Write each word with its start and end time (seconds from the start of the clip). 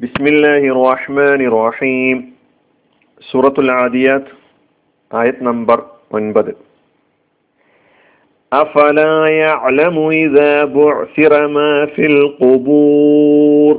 بسم 0.00 0.24
الله 0.26 0.62
الرحمن 0.66 1.40
الرحيم 1.42 2.16
سورة 3.22 3.56
العاديات 3.58 4.24
آية 5.10 5.36
نمبر 5.40 5.78
9 6.10 6.54
أفلا 8.52 9.12
يعلم 9.28 9.96
إذا 10.10 10.52
بعثر 10.70 11.32
ما 11.48 11.70
في 11.88 12.04
القبور 12.06 13.74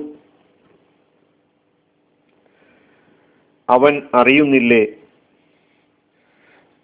അവൻ 3.69 3.93
അറിയുന്നില്ലേ 4.13 4.83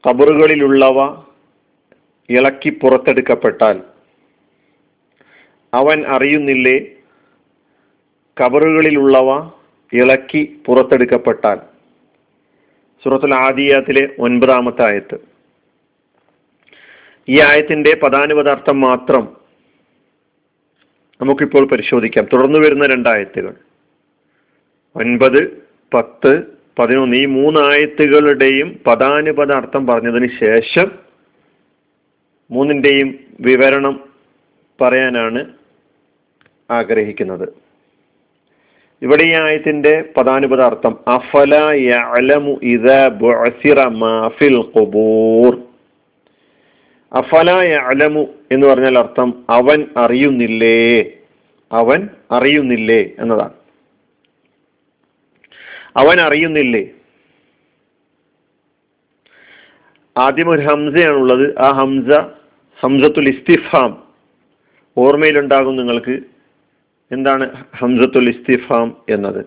കബറുകളിലുള്ളവ 0.04 0.98
ഇളക്കി 2.30 2.72
പുറത്തെടുക്കപ്പെട്ടാൽ 2.82 3.78
അവൻ 5.74 6.00
അറിയുന്നില്ലേ 6.16 6.76
കബറുകളിലുള്ളവ 8.41 9.51
ഇളക്കി 9.93 10.61
പുറത്തെടുക്കപ്പെട്ടാൽ. 10.67 11.57
സൂറത്തുൽ 13.05 13.35
ആദിയാത്തിലെ 13.35 14.15
ഒൻപതാമത്തെ 14.19 14.87
ആയത്ത്. 14.87 15.19
ഈ 17.29 17.41
ആയത്തിന്റെ 17.41 17.97
പദാനുപദാർത്ഥം 17.97 18.81
മാത്രം 18.81 19.37
നമുക്കിപ്പോൾ 21.21 21.67
പരിശോധിക്കാം. 21.67 22.27
തുടർന്നു 22.33 22.59
വരുന്ന 22.59 22.87
രണ്ടായത്തുകൾ. 22.87 23.55
ഒൻപത് 24.97 25.69
പത്ത് 25.95 26.43
പതിനൊന്ന് 26.79 27.17
ഈ 27.17 27.25
മൂന്നായത്തുകളുടെയും 27.25 28.81
പദാനുപദ 28.87 29.53
അർത്ഥം 29.53 29.87
പറഞ്ഞതിന് 29.87 30.29
ശേഷം 30.41 30.91
മൂന്നിന്റെയും 32.51 33.19
വിവരണം 33.41 34.09
പറയാനാണ് 34.81 35.53
ആഗ്രഹിക്കുന്നത്. 36.71 37.68
ഇവിടെ 39.03 39.23
ഈ 39.23 39.33
ആയത്തിന്റെ 39.33 40.05
പദാനുപദ 40.17 40.61
അർത്ഥം 40.61 40.99
അഫല 41.09 41.55
യഅലമു 41.73 42.61
ഇദാ 42.63 43.09
ബുഅസിറ 43.09 43.89
മാ 43.89 44.29
ഫിൽ 44.29 44.59
ഖുബൂർ. 44.59 45.59
അഫല 47.13 47.51
യഅലമു 47.51 48.27
എന്ന് 48.53 48.67
പറഞ്ഞാൽ 48.67 48.99
അർത്ഥം 48.99 49.45
അവൻ 49.51 49.87
അറിയുന്നില്ലേ? 49.97 51.05
അവൻ 51.73 52.09
അറിയുന്നില്ലേ? 52.31 53.11
എന്നതാണ്. 53.19 53.53
അവൻ 55.97 56.21
അറിയുന്നില്ലേ? 56.21 56.91
ആദ്യം 60.17 60.49
ഒരു 60.49 60.61
ഹംസയാണുള്ളത്. 60.61 61.59
ആ 61.59 61.71
ഹംസ 61.71 62.11
ഹംസത്തുൽ 62.81 63.29
ഇസ്തിഫാം. 63.29 64.03
ഓർമ്മയിലുണ്ടാകും 64.97 65.77
നിങ്ങൾക്ക്. 65.77 66.38
എന്താണ് 67.11 67.45
ഹംസത്തുൽ 67.79 68.29
ഇസ്തിഫാം 68.35 68.89
എന്നത്? 69.15 69.43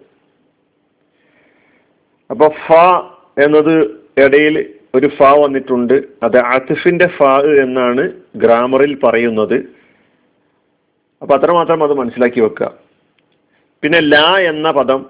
അപ്പൊ 2.30 2.48
ഫ 2.64 2.68
എന്നത് 3.46 3.74
ഇടയിൽ 4.24 4.56
ഒരു 4.96 5.08
ഫ 5.18 5.28
വന്നിട്ടുണ്ട്. 5.44 5.96
അത് 6.24 6.38
അതിഫിന്റെ 6.56 7.08
ഫ 7.18 7.28
എന്നാണ് 7.64 8.04
ഗ്രാമറിൽ 8.44 8.94
പറയുന്നത്. 9.04 9.58
അപ്പൊ 11.22 11.34
അത്രമാത്രം 11.36 11.84
അത് 11.84 11.94
മനസ്സിലാക്കി 11.94 12.40
വെക്കുക. 12.42 12.70
പിന്നെ 13.84 14.00
ല 14.14 14.16
എന്ന 14.52 14.72
പദം 14.72 15.02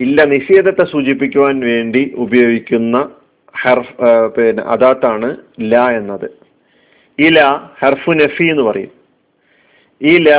ഇല്ല 0.00 0.24
നിഷേധത്തെ 0.24 0.84
സൂചിപ്പിക്കുവാൻ 0.84 1.56
വേണ്ടി 1.60 2.02
ഉപയോഗിക്കുന്ന 2.16 2.96
ഹർഫ് 3.62 3.94
പിന്നെ 4.36 4.62
അതാത്താണ് 4.62 5.28
ല 5.72 5.76
എന്നത്. 5.98 6.28
ഈ 7.18 7.28
ല 7.28 7.40
ഹർഫു 7.80 8.12
നഫി 8.20 8.46
എന്ന് 8.50 8.62
പറയും. 8.62 8.92
ഈ 10.00 10.12
ല 10.26 10.30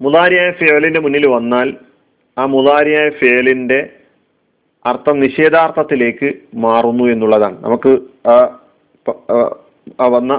മുതാരിയായ 0.00 0.50
ഫേലിന്റെ 0.50 1.00
മുന്നിൽ 1.00 1.26
വന്നാൽ 1.26 1.68
ആ 2.36 2.44
മുതാരിയായ 2.54 3.08
ഫേലിന്റെ 3.20 3.80
അർത്ഥം 4.86 5.20
നിഷേധാർത്ഥത്തിലേക്ക് 5.20 6.28
മാറുന്നു 6.54 7.04
എന്നുള്ളതാണ്. 7.04 7.56
നമുക്ക് 7.62 7.92
ആ 10.02 10.06
വന്ന 10.14 10.32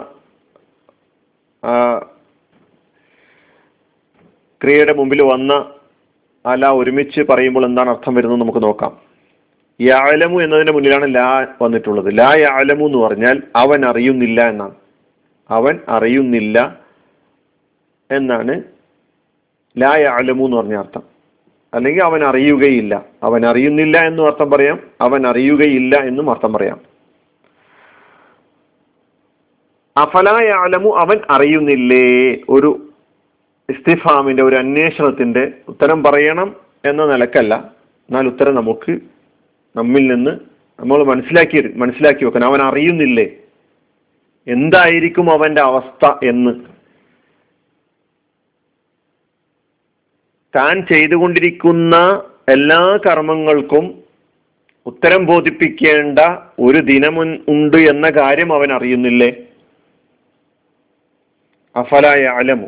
ക്രിയയുടെ 4.62 4.94
മുമ്പിൽ 4.94 5.22
വന്ന 5.22 5.54
അല 6.46 6.66
ഒരുമിച്ച് 6.80 7.22
പറയുമ്പോൾ 7.22 7.66
എന്താണ് 7.66 7.90
അർത്ഥം 7.90 8.16
വരുന്നത് 8.16 8.42
നമുക്ക് 8.42 8.62
നോക്കാം. 8.64 8.94
യാലമു 9.80 10.38
എന്നതിന്റെ 10.42 10.74
മുന്നിലാണ് 10.74 11.08
ലാ 11.16 11.48
വന്നിട്ടുള്ളത്. 11.62 12.10
ലാ 12.20 12.30
യാലമു 12.46 12.86
എന്ന് 12.86 12.98
പറഞ്ഞാൽ 12.98 13.44
അവൻ 13.56 13.86
അറിയുന്നില്ല 13.86 14.50
എന്നാണ്. 14.50 14.76
അവൻ 15.50 15.76
അറിയുന്നില്ല 15.90 16.58
എന്നാണ് 18.10 18.56
ലാ 19.78 19.90
അലമു 19.90 20.46
എന്ന് 20.46 20.58
പറഞ്ഞ 20.58 20.76
അർത്ഥം. 20.76 21.02
അല്ലെങ്കിൽ 21.74 22.04
അവൻ 22.04 22.24
അറിയുകയില്ല. 22.24 23.06
അവൻ 23.24 23.46
അറിയുന്നില്ല 23.46 23.98
എന്നും 23.98 24.26
അർത്ഥം 24.26 24.52
പറയാം. 24.52 24.80
അവൻ 25.02 25.28
അറിയുകയില്ല 25.28 25.96
എന്നും 25.96 26.30
അർത്ഥം 26.30 26.54
പറയാം. 26.54 26.80
അഫലായ 29.98 30.48
അലമു 30.48 30.90
അവൻ 30.90 31.20
അറിയുന്നില്ലേ? 31.30 32.38
ഒരു 32.50 32.90
ഇസ്തിഫാമിന്റെ 33.70 34.44
ഒരു 34.44 34.56
അന്വേഷണത്തിന്റെ 34.56 35.52
ഉത്തരം 35.68 36.04
പറയണം 36.04 36.56
എന്ന 36.86 37.06
നിലക്കല്ല. 37.06 37.56
എന്നാൽ 38.10 38.28
ഉത്തരം 38.28 38.56
നമുക്ക് 38.56 39.00
നമ്മിൽ 39.76 40.14
നിന്ന് 40.14 40.32
നമ്മൾ 40.80 41.04
മനസ്സിലാക്കി 41.04 41.74
മനസ്സിലാക്കി 41.76 42.26
വെക്കണം. 42.26 42.48
അവൻ 42.48 42.62
അറിയുന്നില്ലേ? 42.62 43.26
എന്തായിരിക്കും 44.48 45.32
അവന്റെ 45.32 45.62
അവസ്ഥ 45.62 46.12
എന്ന്. 46.24 46.75
താൻ 50.56 50.86
ചെയ്തുകൊണ്ടിരിക്കുന്ന 50.92 52.24
എല്ലാ 52.50 53.00
കർമ്മങ്ങൾക്കും 53.06 54.04
ഉത്തരം 54.86 55.26
ബോധിപ്പിക്കേണ്ട 55.26 56.20
ഒരു 56.60 56.78
ദിനം 56.78 57.22
ഉണ്ട് 57.48 57.78
എന്ന 57.78 58.10
കാര്യം 58.10 58.54
അവൻ 58.54 58.74
അറിയുന്നില്ലേ? 58.74 59.36
അഫലായ 61.76 62.24
അലമു 62.24 62.68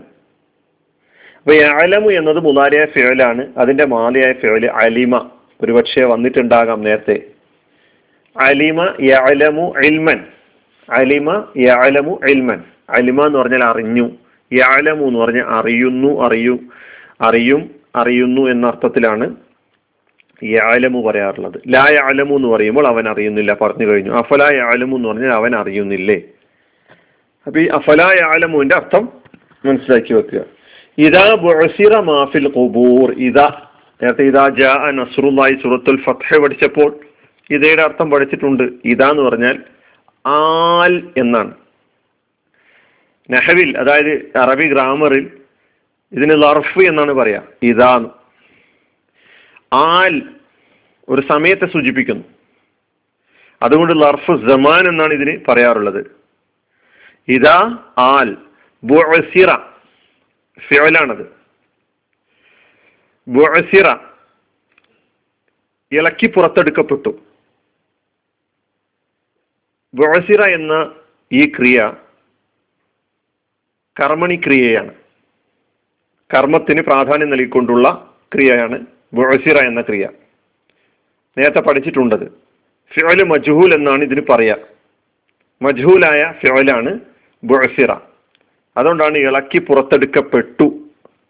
അപ്പൊ 1.38 1.54
അലമു 1.54 2.10
എന്നത് 2.10 2.40
മുതാരിയായ 2.40 2.86
ഫേലാണ് 2.86 3.48
അതിന്റെ 3.58 3.86
മാലയായ 3.86 4.34
ഫേൽ 4.34 4.66
അലിമ. 4.66 5.30
ഒരുപക്ഷെ 5.64 6.06
വന്നിട്ടുണ്ടാകാം 6.06 6.84
നേരത്തെ. 6.84 7.24
അലിമ 8.38 8.96
യഅലമു 9.02 9.74
ഇൽമൻ. 9.86 10.26
അലിമ 10.90 11.46
യഅലമു 11.58 12.20
ഇൽമൻ. 12.30 12.64
അലിമ 12.90 13.26
എന്ന് 13.26 13.40
പറഞ്ഞാൽ 13.40 13.64
അറിഞ്ഞു. 13.64 14.12
യഅലമു 14.54 15.06
എന്ന് 15.06 15.20
പറഞ്ഞാൽ 15.20 15.46
അറിയുന്നു 15.46 16.22
അറിയൂ 16.22 16.60
അറിയും. 17.22 17.77
അറിയുന്നു 17.98 18.42
എന്ന 18.52 18.68
അർത്ഥത്തിലാണ് 18.68 19.36
യാലമു 20.44 21.08
പറയാറുള്ളത്. 21.08 21.62
ലാ 21.68 21.88
യാലമു 21.92 22.36
എന്ന് 22.36 22.48
പറയുമ്പോൾ 22.48 22.88
അവൻ 22.88 23.10
അറിയുന്നില്ല 23.10 23.54
പറഞ്ഞു 23.54 23.86
കഴിഞ്ഞു. 23.86 24.12
അഫല 24.12 24.44
യാലമു 24.44 24.96
എന്ന് 24.96 25.10
പറഞ്ഞാൽ 25.10 25.32
അവൻ 25.32 25.56
അറിയുന്നില്ലേ? 25.56 26.22
അപ്പൊ 27.48 27.60
ഈ 27.60 27.68
അഫല 27.68 28.02
യാലമുവിന്റെ 28.02 28.76
അർത്ഥം 28.76 29.10
മനസ്സിലാക്കി 29.66 30.14
വെക്കുക. 30.14 30.42
ഇതാ 30.98 31.36
ബുഴസിറ 31.36 32.00
മാഫിൽ 32.00 32.48
ഖുബൂർ. 32.58 33.12
ഇതാ 33.12 33.62
നേരത്തെ 34.04 34.24
ഇതാ 34.24 34.50
ജാ 34.50 34.92
നസറുമായി 34.92 35.54
സുറത്തുൽ 35.54 36.02
ഫത്ഹ 36.02 36.38
പഠിച്ചപ്പോൾ 36.38 36.98
ഇതയുടെ 37.50 37.82
അർത്ഥം 37.82 38.12
പഠിച്ചിട്ടുണ്ട്. 38.12 38.70
ഇതാ 38.86 39.10
എന്ന് 39.10 39.24
പറഞ്ഞാൽ 39.24 39.60
ആൽ 40.28 41.10
എന്നാണ്. 41.18 41.54
നഹവിൽ 43.32 43.78
അതായത് 43.78 44.38
അറബി 44.38 44.68
ഗ്രാമറിൽ 44.74 45.32
ഇതിന് 46.12 46.44
ലർഫ് 46.44 46.80
എന്നാണ് 46.80 47.12
പറയാ. 47.12 47.42
ഇതാന്ന് 47.64 48.10
ആൽ 49.74 50.40
ഒരു 51.10 51.22
സമയത്തെ 51.22 51.66
സൂചിപ്പിക്കുന്നു. 51.66 52.24
അതുകൊണ്ട് 53.62 53.94
ലർഫ് 54.02 54.32
ജമാൻ 54.48 54.88
എന്നാണ് 54.88 55.14
ഇതിന് 55.14 55.44
പറയാറുള്ളത്. 55.48 56.18
ഇതാ 57.28 57.84
ആൽ. 57.98 58.38
ബുഅസിറ. 58.84 59.52
ഫിയലാണത് 60.68 61.38
ബുഅസിറ. 63.28 63.88
ഇളക്കി 65.92 66.28
പുറത്തെടുക്കപ്പെട്ടു. 66.28 67.12
ബുഅസിറ 69.94 70.44
എന്ന 70.44 70.74
ഈ 71.32 71.52
ക്രിയ 71.58 71.94
കർമ്മണി 74.00 74.36
ക്രിയയാണ്. 74.36 75.07
കർമ്മത്തിന് 76.32 76.82
പ്രാധാന്യം 76.90 77.30
നൽകിക്കൊണ്ടുള്ള 77.34 77.88
ക്രിയയാണ് 78.34 78.78
ബുഴസിറ 79.18 79.58
എന്ന 79.70 79.82
ക്രിയ. 79.88 80.06
നേരത്തെ 81.38 81.62
പഠിച്ചിട്ടുണ്ടത്. 81.68 82.26
ഫിഅൽ 82.92 83.20
മജ്ഹൂൽ 83.34 83.72
എന്നാണ് 83.78 84.02
ഇതിന് 84.08 84.24
പറയുക 84.32 84.66
മജ്ഹൂലായ 85.62 86.22
ഫിഅലാണ് 86.42 86.92
ബുഴസിറ 87.44 87.92
അതുകൊണ്ടാണ് 88.76 89.18
ഇളക്കി 89.28 89.60
പുറത്തെടുക്കപ്പെട്ടു 89.68 90.68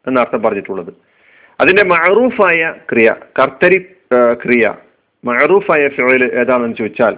എന്നർത്ഥം 0.07 0.41
പറഞ്ഞിട്ടുള്ളത്. 0.45 0.91
അതിന്റെ 1.59 1.83
മഅറൂഫായ 1.93 2.61
ക്രിയ 2.89 3.09
കർത്തരി 3.39 3.79
ക്രിയ 4.43 4.65
മഅറൂഫായ 5.23 5.83
ഫിഅൽ 5.95 6.23
ഏതാണെന്ന് 6.41 6.77
ചോദിച്ചാൽ 6.81 7.15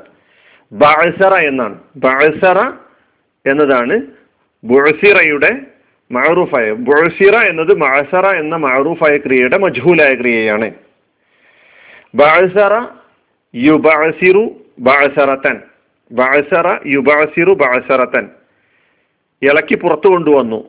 ബഅസറ 0.71 1.33
എന്നാണ്. 1.49 1.75
ബഅസറ 2.05 2.59
എന്നതാണ് 3.45 3.95
ബുഅസിറയുടെ 4.63 5.51
മഅറൂഫായ 6.11 6.67
ബുഅസിറ 6.87 7.35
എന്നത് 7.51 7.71
മഅസറ 7.83 8.25
എന്ന 8.41 8.55
മഅറൂഫായ 8.65 9.15
ക്രിയയുടെ 9.25 9.57
മജ്ഹൂലായ 9.65 10.11
ക്രിയയാണ്. 10.21 10.69
ബഅസറ 12.21 12.73
യുബഅസിറു 13.53 14.43
ബഅസറത്തൻ 14.87 15.57
ബഅസറ 16.11 16.67
യുബഅസിറു 16.95 17.53
ബഅസറത്തൻ 17.63 18.25
ഇളക്കി 19.41 19.75
പുറത്തു 19.83 20.07
കൊണ്ടുവന്നു 20.13 20.59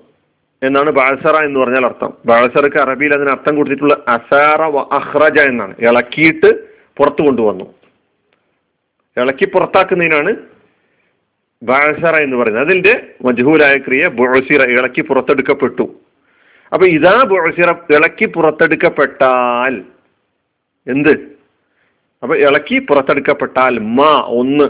എന്നാണ് 0.62 0.90
ബാഴ്സറ 0.98 1.36
എന്ന് 1.46 1.58
പറഞ്ഞാൽ 1.60 1.84
അർത്ഥം. 1.88 2.10
ബാഴ്സറക്ക് 2.30 2.78
അറബിയിൽ 2.82 3.12
അതിന് 3.16 3.30
അർത്ഥം 3.34 3.54
കൊടുത്തിട്ടുള്ള 3.58 3.94
അസാറ 4.14 4.62
വ 4.74 4.78
അഹ്റജ 4.98 5.38
എന്നാണ്. 5.50 5.74
ഇളക്കിയിട്ട് 5.86 6.50
പുറത്തു 6.98 7.22
കൊണ്ടുവന്നു. 7.26 7.66
ഇളക്കി 9.16 9.46
പുറത്താക്കുന്നതിനാണ് 9.54 10.32
ബാഴ്സറ 11.62 12.16
എന്ന് 12.16 12.36
പറയുന്നത്. 12.36 12.64
അതിന്റെ 12.64 13.14
മജ്ഹൂലായ 13.22 13.78
ക്രിയ 13.78 14.08
ബുഴസിറ 14.08 14.62
ഇളക്കി 14.62 15.00
പുറത്തെടുക്കപ്പെട്ടു. 15.00 16.00
അപ്പൊ 16.72 16.86
ഇതാ 16.86 17.22
ബുഴസിറ 17.22 17.70
ഇളക്കി 17.70 18.26
പുറത്തെടുക്കപ്പെട്ടാൽ 18.26 19.82
എന്ത്? 20.86 21.10
അപ്പൊ 22.22 22.36
ഇളക്കി 22.36 22.78
പുറത്തെടുക്കപ്പെട്ടാൽ 22.78 23.78
മാ 23.78 24.24
ഒന്ന്. 24.26 24.64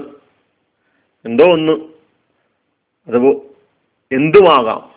എന്തോ 1.24 1.44
ഒന്ന്. 1.44 1.72
അത് 3.08 3.26
എന്തുമാകാം? 4.12 4.90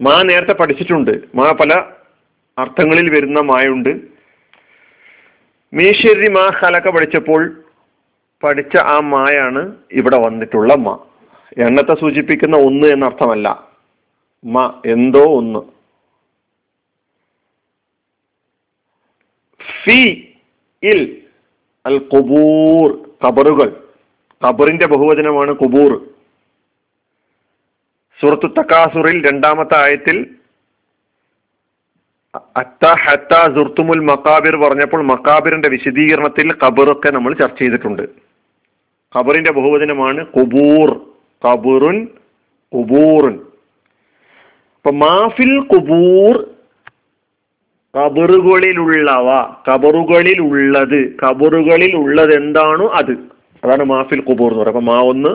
മാ 0.00 0.22
നേരത്തെ 0.22 0.52
പഠിച്ചിട്ടുണ്ട്. 0.52 1.10
മാ 1.34 1.52
പല 1.52 1.74
അർത്ഥങ്ങളിൽ 2.58 3.10
വരുന്ന 3.10 3.40
മായുണ്ട്. 3.40 4.00
മീശ്വരി 5.74 6.28
മാ 6.28 6.50
ഹലക്ക 6.50 6.88
പഠിച്ചപ്പോൾ 6.88 7.64
പഠിച്ച 8.44 8.76
ആ 8.76 9.00
മായാണ് 9.00 9.76
ഇവിടെ 9.92 10.16
വന്നിട്ടുള്ള 10.16 10.74
മ. 10.74 10.98
എണ്ണത്തെ 11.58 11.94
സൂചിപ്പിക്കുന്ന 11.94 12.56
ഒന്ന് 12.56 12.86
എന്നർത്ഥമല്ല. 12.86 13.68
മ 14.44 14.82
എന്തോ 14.86 15.36
ഒന്ന്. 15.36 15.58
ഫി 19.84 20.28
ഇൽ 20.82 21.22
അൽ 21.86 21.98
കുബൂർ 21.98 23.14
കബറുകൾ 23.26 23.84
കബറിന്റെ 24.48 24.86
ബഹുവചനമാണ് 24.86 25.52
കുബൂർ 25.52 26.14
സുഹൃത്തു 28.22 28.46
തക്കാസുറിൽ 28.46 29.28
രണ്ടാമത്തെ 29.28 29.76
ആയത്തിൽ 29.76 30.34
അത്ത 32.56 32.86
ഹത്ത 32.86 33.34
മക്കാബിർ 34.00 34.56
പറഞ്ഞപ്പോൾ 34.56 35.02
മക്കാബിറിന്റെ 35.02 35.68
വിശദീകരണത്തിൽ 35.68 36.58
ഖബറൊക്കെ 36.64 37.10
നമ്മൾ 37.10 37.34
ചർച്ച 37.34 37.58
ചെയ്തിട്ടുണ്ട്. 37.58 38.33
ഖബറിന്റെ 39.14 39.52
ബഹുവചനമാണ് 39.56 40.20
കുബൂർ 40.36 40.88
കബുറുൻ 41.42 41.96
കുബൂറുൻ 42.72 43.34
അപ്പൊ 44.76 44.92
മാഫിൽ 45.02 45.52
കുബൂർ 45.72 46.34
കബറുകളിലുള്ളവ 47.94 49.28
കബറുകളിൽ 49.68 50.38
ഉള്ളത് 50.46 51.00
കബറുകളിൽ 51.22 51.92
ഉള്ളത് 51.96 52.32
എന്താണോ 52.40 52.86
അത്. 53.00 53.12
അതാണ് 53.62 53.84
മാഫിൽ 53.92 54.20
കുബൂർ 54.28 54.50
എന്ന് 54.50 54.62
പറയുന്നത്. 54.62 54.74
അപ്പൊ 54.74 54.84
മാ 54.92 54.98
ഒന്ന് 55.12 55.32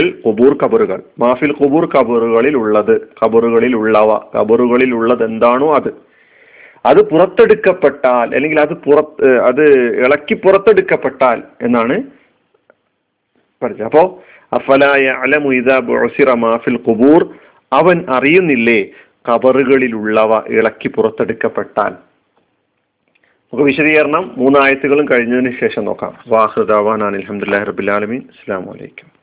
എൽ 0.00 0.06
കുബൂർ 0.24 0.52
കബറുകൾ 0.62 0.98
മാഫിൽ 1.18 1.52
കുബൂർ 1.52 1.84
കബറുകളിൽ 1.94 2.54
ഉള്ളത് 2.56 2.92
കബറുകളിൽ 3.20 3.72
ഉള്ളവ 3.80 4.10
കബറുകളിൽ 4.36 4.92
ഉള്ളത് 4.98 5.22
എന്താണോ 5.24 5.68
അത്. 5.78 5.90
അത് 6.84 7.00
പുറത്തെടുക്കപ്പെട്ടാൽ 7.10 8.28
അല്ലെങ്കിൽ 8.34 8.60
അത് 8.66 8.74
പുറത്ത് 8.86 9.28
അത് 9.48 9.64
ഇളക്കി 10.04 10.34
പുറത്തെടുക്കപ്പെട്ടാൽ 10.44 11.38
എന്നാണ് 11.62 11.96
പഠിച്ചത് 13.62 13.86
അപ്പോ 13.86 14.22
അഫലായ 14.52 15.10
മാഫിൽ 16.34 16.76
കുബൂർ 16.76 17.34
അവൻ 17.72 18.04
അറിയുന്നില്ലേ 18.08 18.80
കബറുകളിലുള്ളവ 19.28 20.42
ഇളക്കി 20.48 20.88
പുറത്തെടുക്കപ്പെട്ടാൽ? 20.88 21.92
നമുക്ക് 23.52 23.64
വിശദീകരണം 23.64 24.34
മൂന്നായത്തുകളും 24.36 25.06
കഴിഞ്ഞതിന് 25.10 25.52
ശേഷം 25.60 25.84
നോക്കാം. 25.84 26.14
വാഹൃദാവാൻ 26.28 27.04
അലഹമുല്ലാ 27.04 27.62
റബുലാലമീൻ 27.62 28.22
അസ്സാം 28.22 28.66
വലൈക്കും 28.66 29.17